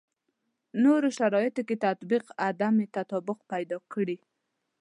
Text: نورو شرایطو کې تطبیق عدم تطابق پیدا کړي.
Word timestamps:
نورو 0.83 1.09
شرایطو 1.17 1.61
کې 1.67 1.75
تطبیق 1.85 2.23
عدم 2.47 2.75
تطابق 2.95 3.39
پیدا 3.51 3.77
کړي. 3.93 4.17